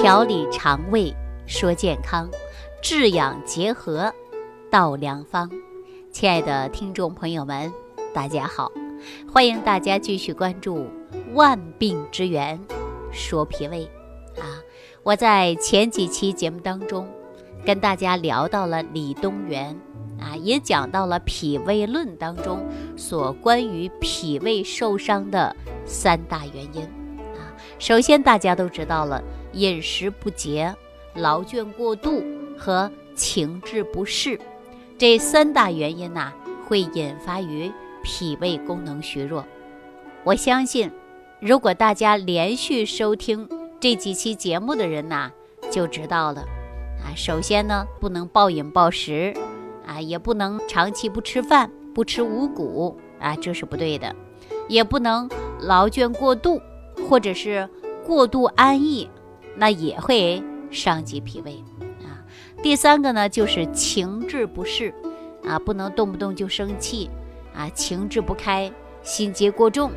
[0.00, 1.12] 调理肠胃，
[1.44, 2.30] 说健康，
[2.80, 4.14] 治养结合，
[4.70, 5.50] 道良方。
[6.12, 7.72] 亲爱的听众朋友们，
[8.14, 8.70] 大家好，
[9.32, 10.78] 欢迎大家继续关注
[11.34, 12.60] 《万病之源
[13.10, 13.90] 说脾胃》
[14.40, 14.62] 啊。
[15.02, 17.04] 我在前几期节目当中
[17.66, 19.76] 跟大家聊到了李东垣
[20.20, 22.64] 啊，也讲到了《脾胃论》当中
[22.96, 26.97] 所关于脾胃受伤的三大原因。
[27.78, 29.22] 首先，大家都知道了。
[29.52, 30.74] 饮食不节、
[31.14, 32.22] 劳倦过度
[32.58, 34.38] 和情志不适，
[34.98, 36.32] 这三大原因呐，
[36.66, 39.44] 会引发于脾胃功能虚弱。
[40.24, 40.90] 我相信，
[41.40, 43.48] 如果大家连续收听
[43.80, 45.30] 这几期节目的人呐，
[45.70, 46.40] 就知道了。
[47.02, 49.34] 啊，首先呢，不能暴饮暴食，
[49.86, 54.14] 啊，也不能长期不吃饭、不吃五谷，啊，这是不对的。
[54.68, 55.28] 也不能
[55.60, 56.60] 劳倦过度，
[57.08, 57.68] 或者是
[58.06, 59.08] 过度安逸。
[59.60, 60.40] 那也会
[60.70, 61.64] 伤及脾胃
[62.04, 62.22] 啊。
[62.62, 64.94] 第三个呢，就是情志不适
[65.44, 67.10] 啊，不能动不动就生气
[67.52, 68.70] 啊，情志不开，
[69.02, 69.90] 心结过重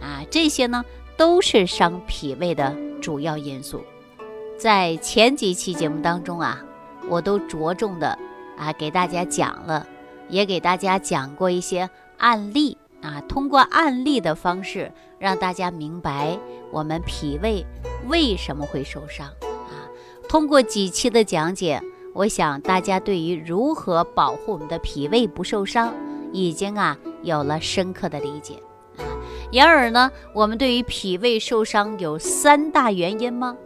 [0.00, 0.82] 啊，这些呢
[1.18, 3.82] 都是伤脾胃的主要因素。
[4.56, 6.64] 在前几期节目当中啊，
[7.06, 8.18] 我都着重的
[8.56, 9.86] 啊给大家讲了，
[10.30, 16.38] 也给大家讲过一些案例啊，通过案例的方式让大家明白
[16.70, 17.66] 我们脾胃。
[18.08, 19.86] 为什么会受伤啊？
[20.28, 21.80] 通过几期的讲解，
[22.14, 25.94] 我想大家对于如何保护我们的脾胃不受伤，
[26.32, 28.54] 已经啊有了深刻的理解
[28.96, 29.04] 啊。
[29.52, 33.56] 然而呢，我们对于脾胃受伤有三大原因吗？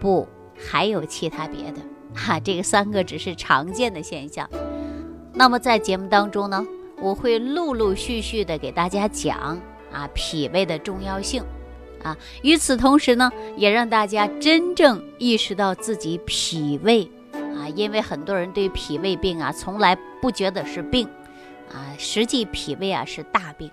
[0.00, 0.26] 不，
[0.58, 1.80] 还有其他别的
[2.14, 2.38] 哈。
[2.40, 4.48] 这个三个只是常见的现象。
[5.32, 6.66] 那么在节目当中呢，
[7.00, 9.60] 我会陆陆续续的给大家讲
[9.92, 11.42] 啊脾胃的重要性。
[12.02, 21.08] 啊，与此同时呢，也让大家真正意识到自己脾胃啊，因为很多人对脾胃病啊，从来不觉得是病
[21.72, 23.68] 啊，实际脾胃啊是大病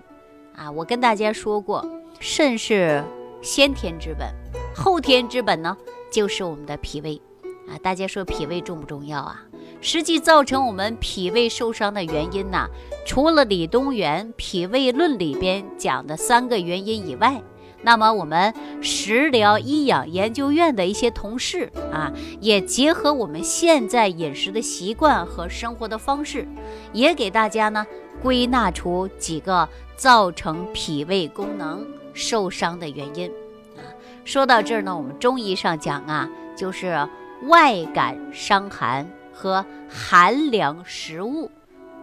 [0.56, 0.68] 啊。
[0.68, 3.04] 我跟大家说过，肾是
[3.42, 4.28] 先天之本，
[4.74, 5.76] 后天之本呢
[6.10, 7.22] 就是我们的脾胃
[7.68, 7.78] 啊。
[7.80, 9.40] 大家说脾胃重不重要啊？
[9.80, 12.66] 实际造成我们脾胃受伤的原因呢，
[13.06, 17.42] 除了李东垣《脾胃论》里边讲的三个原因以外。
[17.82, 22.10] 那么，我们食疗医养研究院的一些同事啊，
[22.40, 26.48] 也结合我们现在饮食的习惯和生活的方式，
[26.92, 27.86] 也给大家呢
[28.20, 33.30] 归纳出几个造成脾胃功能受伤的原因
[33.76, 33.86] 啊。
[34.24, 37.06] 说到这儿呢，我们中医上讲啊，就是
[37.42, 41.50] 外感伤寒和寒凉食物，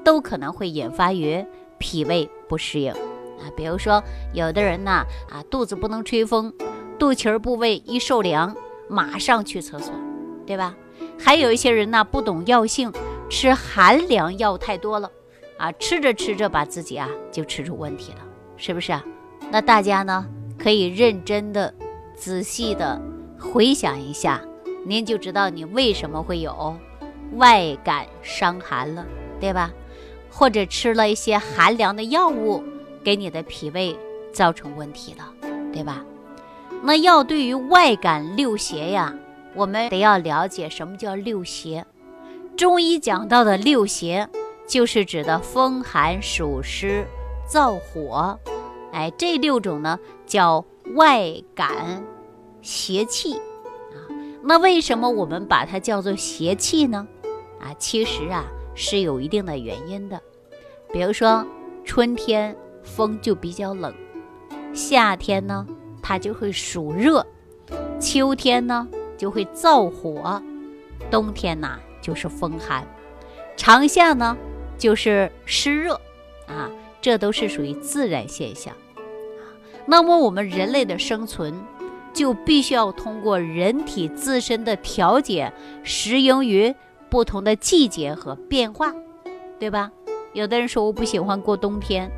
[0.03, 1.43] 都可能会引发于
[1.79, 2.91] 脾胃不适应。
[2.93, 6.53] 啊，比如说有的人呢，啊肚子不能吹风，
[6.99, 8.55] 肚脐部位一受凉，
[8.87, 9.91] 马上去厕所，
[10.45, 10.75] 对吧？
[11.19, 12.93] 还有一些人呢，不懂药性，
[13.31, 15.09] 吃寒凉药太多了，
[15.57, 18.19] 啊，吃着吃着把自己啊就吃出问题了，
[18.57, 19.03] 是不是啊？
[19.49, 20.25] 那大家呢
[20.57, 21.73] 可以认真的、
[22.15, 23.01] 仔细的
[23.39, 24.39] 回想一下，
[24.85, 26.79] 您就知道你为什么会有
[27.35, 29.05] 外感伤寒了，
[29.39, 29.71] 对吧？
[30.29, 32.63] 或者吃了一些寒凉的药物。
[33.03, 33.99] 给你的脾胃
[34.31, 35.29] 造成问题了，
[35.73, 36.05] 对吧？
[36.81, 39.13] 那要对于外感六邪呀，
[39.53, 41.85] 我们得要了解什么叫六邪。
[42.55, 44.29] 中医讲到的六邪，
[44.65, 47.05] 就是指的风寒暑湿
[47.45, 48.39] 燥火，
[48.93, 50.63] 哎，这六种呢叫
[50.95, 52.05] 外感
[52.61, 53.99] 邪气啊。
[54.43, 57.05] 那为什么我们把它叫做邪气呢？
[57.63, 58.43] 啊，其实啊
[58.75, 60.21] 是有一定的原因的，
[60.91, 61.45] 比如说
[61.85, 62.55] 春天。
[62.85, 63.93] 风就比较冷，
[64.73, 65.65] 夏天呢，
[66.01, 67.25] 它就会暑热；
[67.97, 68.85] 秋天呢，
[69.17, 70.41] 就会燥火；
[71.09, 72.83] 冬天呢，就是风寒；
[73.55, 74.35] 长夏呢，
[74.77, 75.93] 就是湿热。
[76.45, 76.69] 啊，
[77.01, 78.75] 这都是属于自然现象。
[79.85, 81.53] 那么我们人类的生存，
[82.13, 85.53] 就必须要通过人体自身的调节，
[85.85, 86.75] 适应于
[87.13, 88.91] 不同的季节和变化，
[89.59, 89.91] 对吧？
[90.33, 92.09] 有的人说我不喜欢过冬天。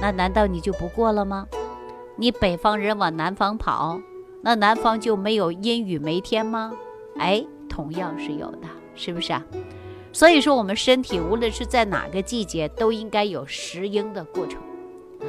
[0.00, 1.48] 那难道你就不过了吗？
[2.14, 4.00] 你北方人往南方跑，
[4.42, 6.72] 那南方就没有阴雨梅天吗？
[7.18, 9.44] 哎，同样是有的，是不是啊？
[10.12, 14.60] 所以说，我们身体无论是在哪个季节，都应该有适应的过程
[15.22, 15.26] 啊。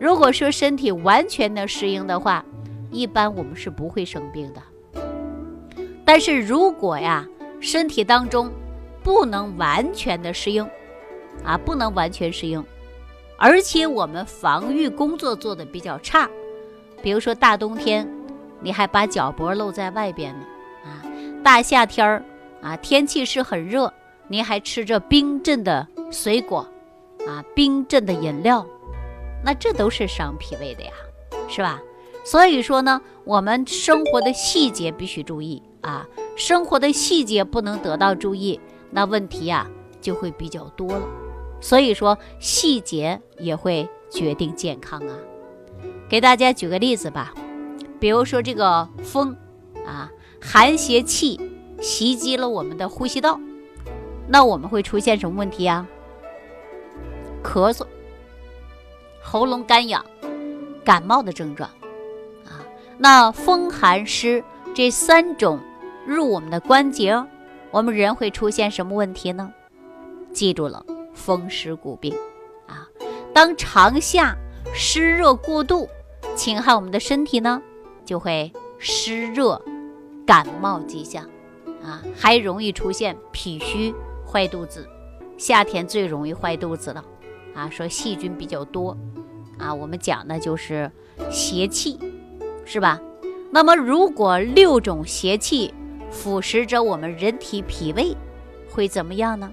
[0.00, 2.42] 如果说身体完全的适应的话，
[2.90, 4.62] 一般我们是不会生病的。
[6.06, 7.28] 但是如果呀，
[7.64, 8.52] 身体当中
[9.02, 10.62] 不能完全的适应，
[11.42, 12.62] 啊，不能完全适应。
[13.38, 16.28] 而且我们防御工作做的比较差，
[17.02, 18.06] 比如说大冬天，
[18.60, 20.44] 你还把脚脖露在外边呢，
[20.84, 21.00] 啊，
[21.42, 22.22] 大夏天儿
[22.60, 23.90] 啊，天气是很热，
[24.28, 26.68] 您还吃着冰镇的水果，
[27.26, 28.64] 啊，冰镇的饮料，
[29.42, 30.92] 那这都是伤脾胃的呀，
[31.48, 31.80] 是吧？
[32.26, 38.58] 所以说呢，我们生活的细节必须注意啊，生活的细节不能得到注意，
[38.90, 39.70] 那问题呀
[40.00, 41.02] 就会比较多了。
[41.60, 45.14] 所以说，细节也会决定健康啊。
[46.08, 47.34] 给大家举个例子吧，
[48.00, 49.36] 比如说这个风
[49.86, 50.10] 啊，
[50.40, 51.38] 寒邪气
[51.80, 53.38] 袭击了我们的呼吸道，
[54.26, 55.86] 那我们会出现什么问题呀？
[57.42, 57.84] 咳嗽、
[59.22, 60.02] 喉咙干痒、
[60.82, 61.68] 感冒的症状
[62.46, 62.64] 啊。
[62.96, 64.42] 那风寒湿
[64.74, 65.60] 这三种
[66.06, 67.14] 入我们的关节，
[67.70, 69.52] 我们人会出现什么问题呢？
[70.32, 70.84] 记住了。
[71.14, 72.12] 风湿骨病，
[72.66, 72.88] 啊，
[73.32, 74.36] 当长夏
[74.74, 75.88] 湿热过度
[76.34, 77.62] 侵害我们的身体呢，
[78.04, 79.62] 就会湿热
[80.26, 81.24] 感冒迹象，
[81.84, 83.94] 啊，还容易出现脾虚
[84.26, 84.84] 坏肚子。
[85.38, 87.04] 夏天最容易坏肚子了，
[87.54, 88.96] 啊，说细菌比较多，
[89.56, 90.90] 啊，我们讲的就是
[91.30, 91.96] 邪气，
[92.64, 93.00] 是吧？
[93.52, 95.72] 那么如果六种邪气
[96.14, 98.16] 腐蚀着我们人体脾胃，
[98.70, 99.52] 会怎么样呢？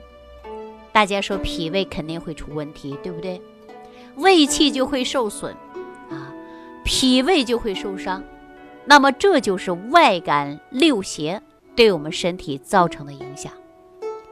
[0.94, 3.42] 大家说脾胃肯定会出问题，对不对？
[4.16, 5.54] 胃气就会受损，
[6.10, 6.32] 啊，
[6.86, 8.24] 脾胃就会受伤。
[8.86, 11.42] 那么这就是外感六邪
[11.76, 13.52] 对我们身体造成的影响。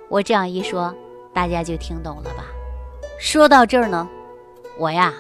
[0.08, 0.96] 我这样一说，
[1.34, 2.46] 大家就听懂了吧？
[3.20, 4.08] 说到这儿呢，
[4.78, 5.14] 我呀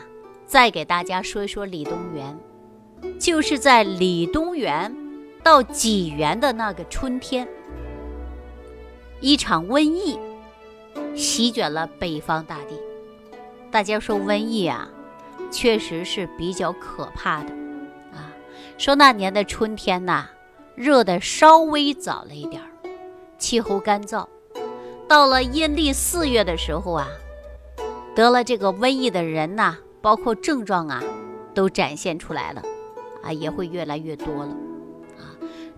[0.45, 2.37] 再给大家说一说李东垣，
[3.19, 4.93] 就是在李东垣
[5.49, 7.47] 到济源的那个春天，
[9.19, 10.19] 一场瘟疫。
[11.15, 12.79] 席卷了北方大地，
[13.71, 14.87] 大家说瘟疫啊，
[15.49, 17.49] 确实是比较可怕的
[18.13, 18.29] 啊。
[18.77, 20.27] 说那年的春天呐，
[20.75, 22.69] 热的稍微早了一点儿，
[23.39, 24.27] 气候干燥。
[25.07, 27.07] 到了阴历四月的时候啊，
[28.13, 31.03] 得了这个瘟疫的人呐，包括症状啊，
[31.55, 32.61] 都展现出来了
[33.23, 34.55] 啊，也会越来越多了。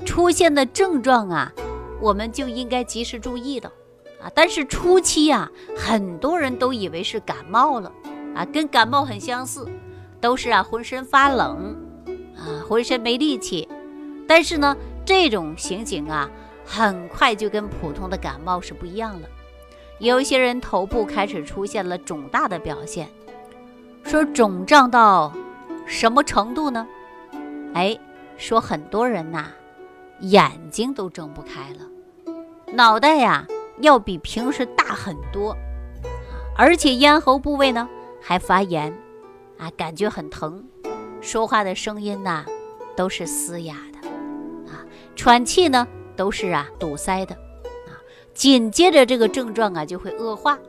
[0.05, 1.51] 出现的症状啊，
[1.99, 3.71] 我们就应该及时注意的。
[4.21, 7.91] 啊，但是初期啊，很多人都以为是感冒了，
[8.35, 9.67] 啊，跟感冒很相似，
[10.19, 11.75] 都是啊浑身发冷，
[12.37, 13.67] 啊浑身没力气。
[14.27, 16.29] 但是呢，这种情景啊，
[16.63, 19.27] 很快就跟普通的感冒是不一样了。
[19.97, 23.09] 有些人头部开始出现了肿大的表现，
[24.03, 25.33] 说肿胀到
[25.87, 26.87] 什么程度呢？
[27.73, 27.97] 哎，
[28.37, 29.47] 说很多人呐，
[30.21, 32.33] 眼睛都睁不开了，
[32.73, 33.45] 脑袋呀。
[33.79, 35.57] 要比平时大很多，
[36.55, 37.89] 而且咽喉部位呢
[38.21, 38.95] 还发炎，
[39.57, 40.63] 啊，感觉很疼，
[41.19, 42.45] 说话的声音呐
[42.95, 44.07] 都是嘶哑的，
[44.71, 44.85] 啊，
[45.15, 47.33] 喘气呢都是啊堵塞的，
[47.87, 47.97] 啊，
[48.35, 50.59] 紧接着这个症状啊就会恶化，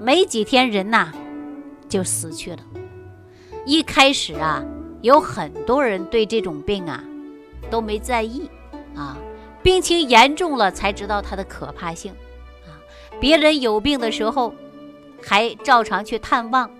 [0.00, 1.12] 没几天人呐
[1.88, 2.58] 就死去了。
[3.64, 4.64] 一开始啊
[5.02, 7.04] 有很多人对这种病啊
[7.70, 8.50] 都没在意，
[9.00, 9.16] 啊，
[9.62, 12.12] 病情严重了才知道它的可怕性。
[12.66, 12.76] 啊
[13.18, 14.54] 别人有病的时候，
[15.22, 16.70] 还照常去探望，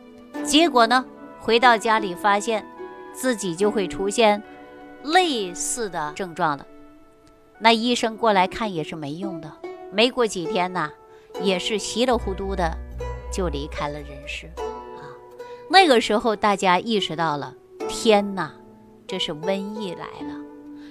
[0.44, 1.04] 结果呢，
[1.38, 2.64] 回到家里发现
[3.12, 4.42] 自己就会出现
[5.02, 6.66] 类似的症状了。
[7.58, 9.50] 那医生过来看也是没用的，
[9.92, 10.90] 没过几天呐，
[11.42, 12.76] 也是稀里糊涂的
[13.32, 15.04] 就离开了人世啊。
[15.68, 17.54] 那个时候大家意识到了，
[17.88, 18.50] 天哪，
[19.06, 20.34] 这是瘟疫来了，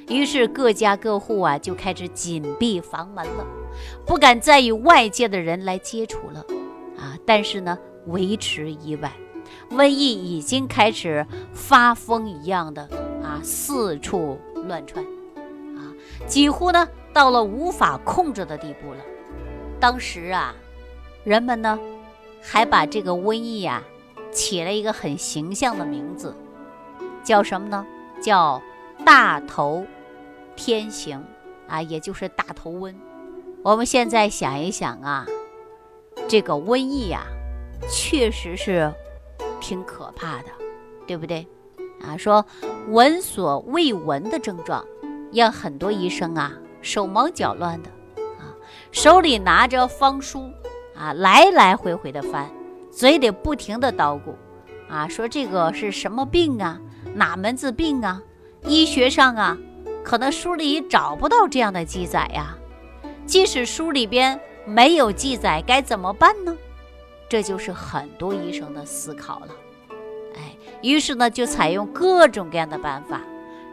[0.09, 3.45] 于是各家各户啊就开始紧闭房门了。
[4.05, 6.43] 不敢再与外界的人来接触了，
[6.97, 7.15] 啊！
[7.25, 9.11] 但是呢，维持以外，
[9.69, 12.81] 瘟疫已经开始发疯一样的
[13.23, 14.37] 啊，四处
[14.67, 15.05] 乱窜，
[15.77, 15.93] 啊，
[16.27, 18.99] 几乎呢到了无法控制的地步了。
[19.79, 20.53] 当时啊，
[21.23, 21.79] 人们呢
[22.41, 23.81] 还把这个瘟疫啊
[24.31, 26.35] 起了一个很形象的名字，
[27.23, 27.85] 叫什么呢？
[28.21, 28.61] 叫
[29.05, 29.85] 大头
[30.59, 31.23] 天行
[31.69, 32.93] 啊，也就是大头瘟。
[33.63, 35.25] 我们现在想一想啊，
[36.27, 37.21] 这个瘟疫呀，
[37.89, 38.93] 确实是
[39.61, 40.49] 挺可怕的，
[41.07, 41.47] 对不对？
[42.05, 42.45] 啊，说
[42.89, 44.85] 闻所未闻的症状，
[45.31, 46.51] 让很多医生啊
[46.81, 47.89] 手忙脚乱的
[48.37, 48.51] 啊，
[48.91, 50.51] 手里拿着方书
[50.93, 52.49] 啊，来来回回的翻，
[52.91, 54.35] 嘴里不停的叨咕
[54.89, 56.81] 啊，说这个是什么病啊？
[57.15, 58.21] 哪门子病啊？
[58.63, 59.57] 医学上啊，
[60.09, 62.57] 可能书里找不到这样的记载呀。
[63.27, 66.57] 即使书里边没有记载，该怎么办呢？
[67.29, 69.49] 这就是很多医生的思考了。
[70.35, 73.21] 哎，于是呢，就采用各种各样的办法，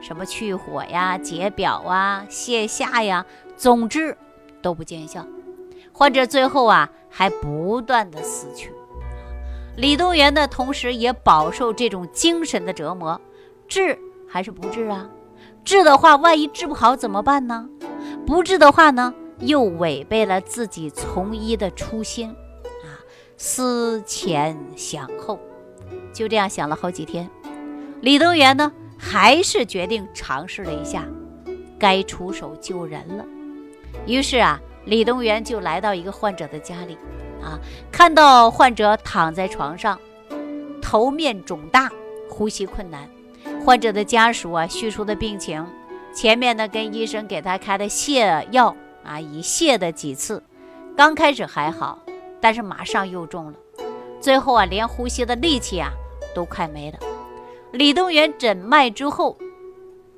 [0.02, 3.24] 什么去火呀、解表啊、泻下呀，
[3.56, 4.14] 总之
[4.60, 5.26] 都不见效。
[5.90, 8.70] 患者最后啊，还不断的死去。
[9.78, 13.18] 李东垣呢，同时也饱受这种精神的折磨，
[13.66, 15.08] 治还是不治啊？
[15.66, 17.68] 治的话，万一治不好怎么办呢？
[18.24, 22.30] 不治的话呢，又违背了自己从医的初心
[22.84, 23.02] 啊！
[23.36, 25.40] 思前想后，
[26.12, 27.28] 就这样想了好几天。
[28.00, 31.04] 李东垣呢，还是决定尝试了一下，
[31.80, 33.24] 该出手救人了。
[34.06, 36.96] 于是啊，李东垣就来到一个患者的家里。
[37.42, 37.58] 啊，
[37.90, 39.98] 看到患者躺在床上，
[40.80, 41.90] 头面肿大，
[42.28, 43.10] 呼吸困难。
[43.66, 45.66] 患者的家属啊，叙述的病情，
[46.14, 50.40] 前面呢跟医生给他开的泻药啊，已泻的几次，
[50.96, 51.98] 刚开始还好，
[52.40, 53.54] 但是马上又重了，
[54.20, 55.90] 最后啊，连呼吸的力气啊
[56.32, 56.98] 都快没了。
[57.72, 59.36] 李东垣诊脉之后，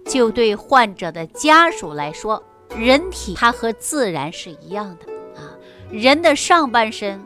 [0.04, 2.42] 就对患者的家属来说，
[2.76, 5.56] 人体它和自然是一样的啊。
[5.90, 7.18] 人的上半身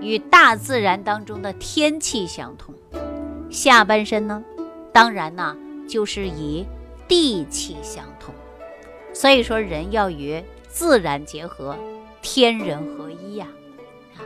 [0.00, 2.74] 与大自然当中的天气相同，
[3.48, 4.42] 下半身呢，
[4.92, 5.56] 当然呢
[5.88, 6.64] 就是以
[7.08, 8.32] 地气相通。
[9.12, 11.76] 所以说，人要与自然结合，
[12.22, 13.46] 天人合一呀！
[14.16, 14.22] 啊，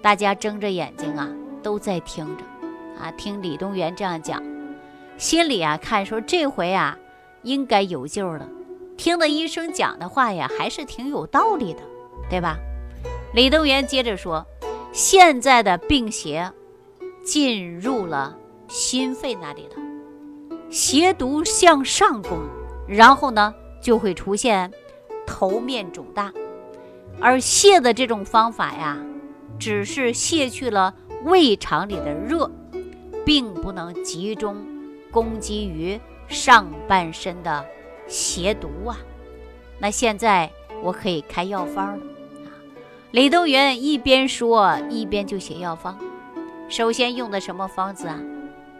[0.00, 1.28] 大家睁着眼睛啊，
[1.62, 2.42] 都在听着
[3.00, 4.42] 啊，听李东垣这样讲，
[5.18, 6.98] 心里啊看说这回啊
[7.42, 8.48] 应该有救了。
[8.96, 11.80] 听的医生讲的话呀，还是挺有道理的，
[12.28, 12.56] 对吧？
[13.34, 14.44] 李东垣接着说
[14.92, 16.52] ：“现在的病邪
[17.24, 18.36] 进入了
[18.68, 19.81] 心肺那里了，
[20.72, 22.38] 邪毒向上攻，
[22.88, 24.72] 然后呢就会出现
[25.26, 26.32] 头面肿大。
[27.20, 28.96] 而泻的这种方法呀，
[29.58, 32.50] 只是泻去了胃肠里的热，
[33.22, 34.64] 并不能集中
[35.10, 37.62] 攻击于上半身的
[38.08, 38.96] 邪毒啊。
[39.78, 40.50] 那现在
[40.82, 42.06] 我可以开药方了。”
[43.12, 45.98] 李东垣一边说，一边就写药方。
[46.70, 48.18] 首先用的什么方子啊？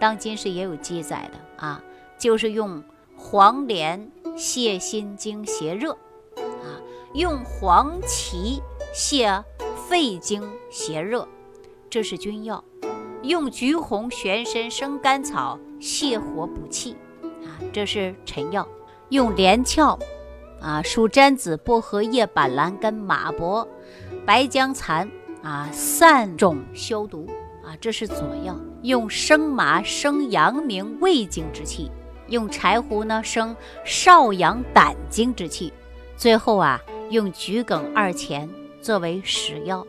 [0.01, 1.81] 当今是也有记载的啊，
[2.19, 2.83] 就是用
[3.17, 5.93] 黄连泻心经邪热，
[6.37, 6.75] 啊，
[7.15, 8.61] 用黄芪
[8.93, 9.43] 泻
[9.89, 11.29] 肺经邪热，
[11.89, 12.61] 这是君药；
[13.23, 16.97] 用橘红玄参生甘草泻火补气，
[17.45, 18.67] 啊，这是臣药；
[19.11, 19.97] 用连翘，
[20.61, 23.65] 啊，蜀毡子、薄荷叶、板蓝根、马勃。
[24.27, 25.09] 白僵蚕
[25.43, 27.29] 啊，散肿消毒
[27.65, 28.57] 啊，这是佐药。
[28.83, 31.91] 用生麻生阳明胃经之气，
[32.29, 35.73] 用柴胡呢生少阳胆经之气。
[36.17, 38.49] 最后啊，用桔梗二钱
[38.81, 39.87] 作为使药。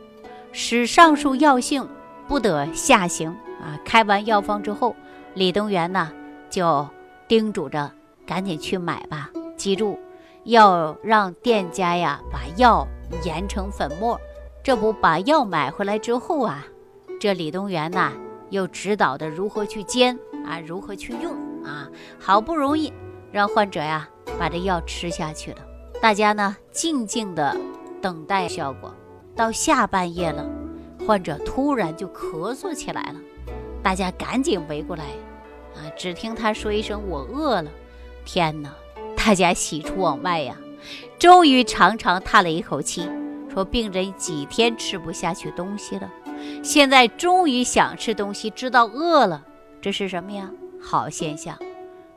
[0.52, 1.88] 使上述药性
[2.28, 3.28] 不得下行
[3.60, 3.78] 啊。
[3.84, 4.94] 开完药方之后，
[5.34, 6.12] 李东垣呢
[6.48, 6.88] 就
[7.28, 7.90] 叮嘱着
[8.24, 9.30] 赶紧去买吧。
[9.56, 9.98] 记住，
[10.44, 12.86] 要让店家呀把药。
[13.22, 14.18] 研成粉末，
[14.62, 16.64] 这不把药买回来之后啊，
[17.20, 18.12] 这李东垣呐
[18.50, 21.32] 又指导的如何去煎啊，如何去用
[21.64, 22.92] 啊，好不容易
[23.32, 24.08] 让患者呀
[24.38, 25.58] 把这药吃下去了。
[26.00, 27.56] 大家呢静静的
[28.00, 28.94] 等待效果。
[29.36, 30.48] 到下半夜了，
[31.04, 33.20] 患者突然就咳嗽起来了，
[33.82, 35.04] 大家赶紧围过来
[35.74, 37.70] 啊，只听他说一声：“我饿了。”
[38.24, 38.72] 天哪，
[39.16, 40.56] 大家喜出望外呀！
[41.18, 43.10] 终于长长叹了一口气，
[43.52, 46.08] 说：“病人几天吃不下去东西了，
[46.62, 49.44] 现在终于想吃东西，知道饿了，
[49.80, 50.50] 这是什么呀？
[50.80, 51.56] 好现象。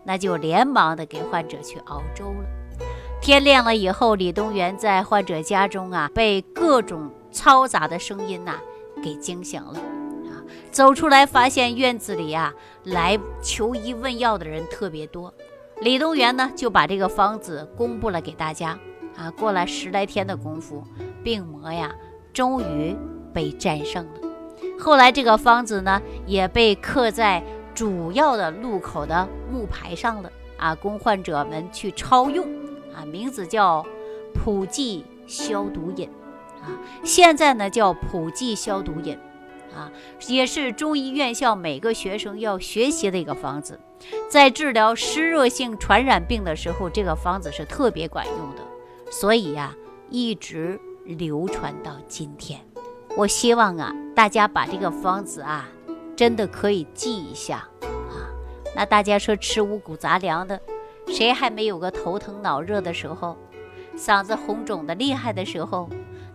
[0.04, 2.46] 那就连忙的给患者去熬粥了。
[3.22, 8.58] 天亮了以后，李东垣在患者家中啊，被各种嘈杂的声音呐
[9.04, 9.80] 给惊醒了
[10.30, 10.40] 啊，
[10.72, 12.54] 走出来发现院子里啊
[12.84, 15.34] 来求医问药的人特别多。”
[15.82, 18.80] 李东垣呢，就把这个方子公布了给大家
[19.18, 19.30] 啊。
[19.32, 20.84] 过了十来天的功夫，
[21.24, 21.94] 病魔呀，
[22.32, 22.96] 终于
[23.38, 24.22] 被战胜了。
[24.80, 27.44] 后来这个方子呢，也被刻在
[27.76, 32.48] 主要的路口的木牌上了啊，供患者们去抄用
[32.96, 33.06] 啊。
[33.06, 33.86] 名字叫
[34.34, 36.10] 普济消毒饮
[36.64, 39.16] 啊，现在呢叫普济消毒饮
[39.76, 39.92] 啊，
[40.28, 43.80] 也是中医院校每个学生要学习的一个方子。
[44.32, 48.64] 在治疗湿热性传染病的时候，这个方子是特别管用的，
[49.12, 49.76] 所以呀，
[50.10, 52.67] 一直流传到今天。
[53.18, 55.68] 我希望啊，大家把这个方子啊，
[56.16, 58.30] 真的可以记一下啊。
[58.76, 60.62] 那大家说吃五谷杂粮的，
[61.08, 63.36] 谁还没有个头疼脑热的时候，
[63.98, 65.90] 嗓子红肿的厉害的时候，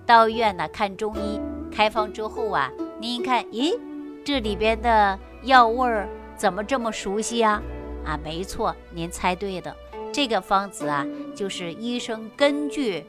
[0.05, 3.79] 到医院呢看中医开方之后啊，您一看，咦，
[4.25, 6.09] 这里边的药味儿。
[6.35, 7.63] 怎么这么熟悉呀？
[8.05, 9.73] 啊，没错，您猜对的，
[10.13, 13.07] 这个方子啊，就是医生根据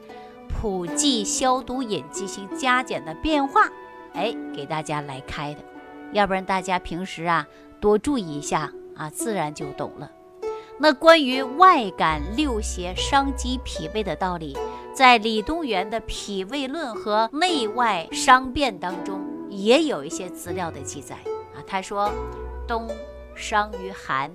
[0.48, 3.68] 普济消毒饮进行加减的变化，
[4.12, 5.60] 哎，给大家来开的。
[6.12, 7.46] 要不然大家平时啊
[7.80, 10.10] 多注意一下啊，自然就懂了。
[10.78, 14.56] 那关于外感六邪伤及脾胃的道理，
[14.92, 21.14] 在李东垣的《脾胃论》和《内外伤变》当中也有一些资料的记载
[21.54, 21.62] 啊。
[21.64, 22.10] 他说，
[22.66, 22.88] 冬
[23.36, 24.32] 伤于寒，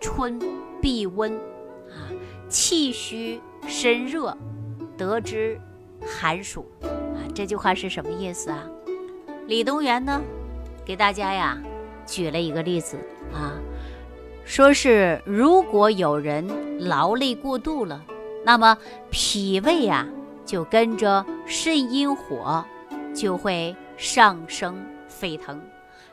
[0.00, 0.38] 春
[0.80, 1.34] 必温，
[1.90, 2.08] 啊，
[2.48, 4.36] 气虚身热，
[4.96, 5.60] 得之
[6.00, 8.64] 寒暑，啊，这句话是什么意思啊？
[9.46, 10.20] 李东垣呢，
[10.84, 11.60] 给大家呀
[12.06, 12.96] 举了一个例子
[13.32, 13.54] 啊。
[14.44, 16.46] 说是如果有人
[16.86, 18.04] 劳累过度了，
[18.44, 18.76] 那么
[19.10, 20.06] 脾胃呀
[20.44, 22.64] 就跟着肾阴火
[23.14, 24.76] 就会上升
[25.08, 25.60] 沸腾。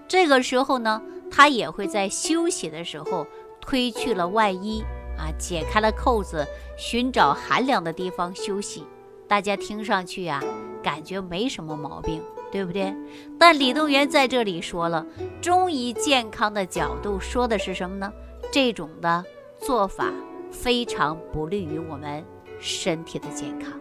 [0.08, 3.28] 这个时候呢，他也会在休息的时候
[3.60, 4.84] 推去了外衣
[5.22, 8.84] 啊，解开了扣子，寻找寒凉的地方休息。
[9.28, 10.44] 大家听上去呀，
[10.82, 12.20] 感觉没什么毛病，
[12.52, 12.92] 对不对？
[13.38, 15.06] 但李东垣在这里说了，
[15.40, 18.12] 中医健康的角度说的是什么呢？
[18.52, 19.24] 这种的
[19.60, 20.12] 做法
[20.52, 22.26] 非常不利于我们
[22.60, 23.72] 身体的健康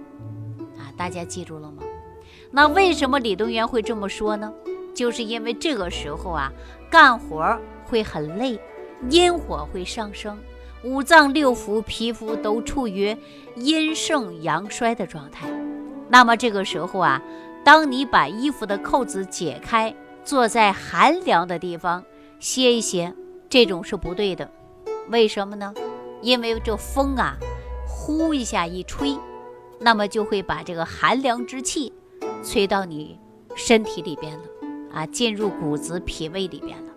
[0.78, 0.92] 啊！
[0.94, 1.82] 大家记住了吗？
[2.50, 4.52] 那为什么李东垣会这么说呢？
[4.94, 6.52] 就是因为这个时候啊，
[6.90, 8.61] 干活会很累，
[9.09, 10.38] 阴火会上升，
[10.83, 13.17] 五脏六腑、皮肤都处于
[13.57, 15.49] 阴盛阳衰的状态。
[16.09, 17.23] 那么这个时候啊，
[17.63, 19.95] 当你把衣服的扣子解开，
[20.25, 22.03] 坐在寒凉的地方
[22.39, 23.15] 歇一歇，
[23.49, 24.51] 这种是不对的。
[25.09, 25.75] 为什么呢？
[26.23, 27.37] 因为这风啊，
[27.87, 29.17] 呼一下一吹，
[29.79, 31.93] 那么就会把这个寒凉之气
[32.43, 33.19] 吹到你
[33.55, 34.45] 身体里边了
[34.93, 36.93] 啊，进入骨子、脾胃里边了。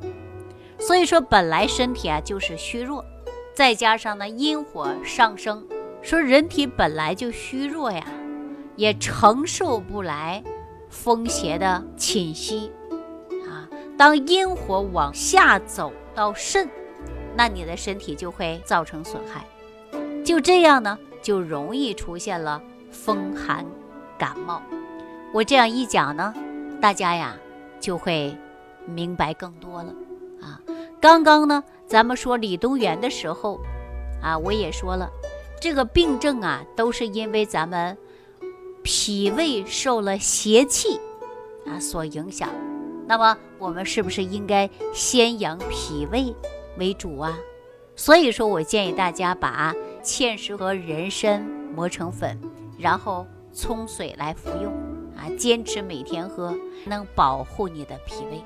[0.79, 3.03] 所以说，本来身体啊就是虚弱，
[3.53, 5.65] 再加上呢阴火上升，
[6.01, 8.05] 说人体本来就虚弱呀，
[8.75, 10.43] 也承受不来
[10.89, 12.71] 风邪的侵袭
[13.47, 13.69] 啊。
[13.97, 16.67] 当阴火往下走到肾。
[17.35, 19.43] 那你的身体就会造成损害，
[20.23, 23.65] 就这样呢，就容易出现了风寒
[24.19, 24.61] 感冒。
[25.33, 26.31] 我这样一讲呢，
[26.79, 27.35] 大家呀
[27.79, 28.37] 就会
[28.85, 29.91] 明白更多了
[30.43, 30.61] 啊。
[31.03, 33.59] 刚刚呢，咱们说李东垣的时候
[34.21, 35.11] 啊，我也说了，
[35.59, 37.97] 这个病症啊都是因为咱们
[38.83, 40.97] 脾胃受了邪气
[41.67, 42.47] 啊所影响。
[43.05, 46.33] 那么我们是不是应该先养脾胃？
[46.77, 47.37] 为主啊，
[47.97, 51.41] 所以说我建议大家把芡实和人参
[51.75, 52.39] 磨成粉，
[52.79, 54.71] 然后冲水来服用
[55.17, 58.41] 啊，坚持每天喝，能保护你的脾胃。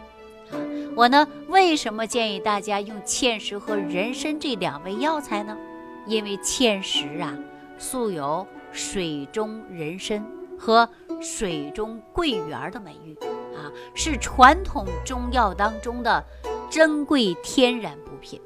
[0.95, 5.57] 我呢，为什么建议大家用芡实和人参这两味药材呢？
[6.05, 7.37] 因为芡实啊，
[7.77, 10.25] 素有水中人参
[10.57, 10.89] 和
[11.21, 13.15] 水中桂圆的美誉
[13.55, 16.23] 啊，是传统中药当中的
[16.69, 18.11] 珍贵天然补。
[18.19, 18.41] 品，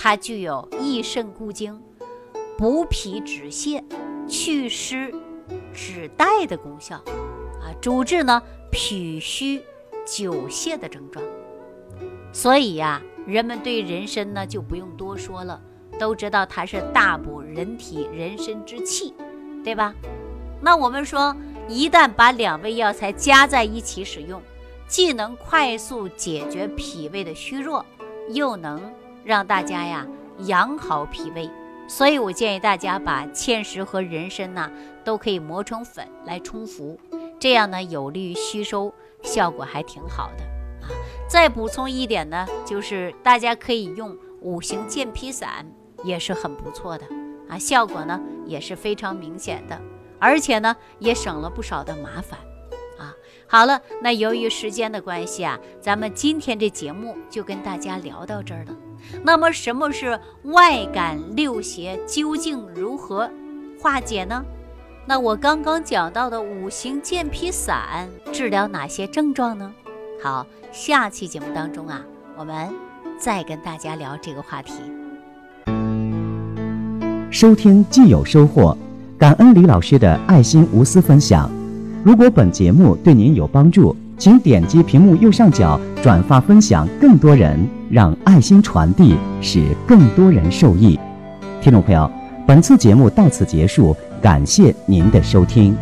[0.00, 1.80] 它具有益肾固精、
[2.58, 3.80] 补脾止泻、
[4.26, 5.14] 祛湿
[5.72, 9.62] 止带的功效，啊，主治呢脾虚
[10.04, 11.24] 久泻的症状。
[12.32, 15.60] 所以呀，人们对人参呢就不用多说了，
[15.98, 19.14] 都知道它是大补人体人参之气，
[19.62, 19.94] 对吧？
[20.60, 21.36] 那我们说，
[21.68, 24.40] 一旦把两味药材加在一起使用，
[24.86, 27.84] 既能快速解决脾胃的虚弱，
[28.30, 28.80] 又能
[29.24, 30.06] 让大家呀
[30.44, 31.50] 养好脾胃，
[31.86, 34.70] 所以我建议大家把芡实和人参呐
[35.04, 36.98] 都可以磨成粉来冲服，
[37.38, 38.92] 这样呢有利于吸收，
[39.22, 40.51] 效果还挺好的。
[41.32, 45.66] 再补充一点呢，就是大家可以用五行健脾散，
[46.04, 47.06] 也是很不错的
[47.48, 49.80] 啊，效果呢也是非常明显的，
[50.18, 52.38] 而且呢也省了不少的麻烦
[52.98, 53.14] 啊。
[53.48, 58.76] 好了，那由于时间的关系啊，咱们今天这节目就跟大家聊到这儿了。
[59.22, 61.98] 那么，什么是外感六邪？
[62.06, 63.30] 究竟如何
[63.80, 64.44] 化解呢？
[65.06, 69.74] 那我刚刚讲到的五行健脾散治疗哪些症状呢？
[70.22, 72.00] 好，下期节目当中啊，
[72.38, 72.54] 我们
[73.18, 74.74] 再跟大家聊这个话题。
[77.28, 78.78] 收听既有收获，
[79.18, 81.50] 感恩李老师的爱心无私分享。
[82.04, 87.58] 如果本节目对您有帮助，请点击屏幕右上角转发分享，更多人
[87.90, 90.96] 让爱心传递，使更多人受益。
[91.60, 92.08] 听众朋友，
[92.46, 95.76] 本次节目到此结束，感谢您的收听。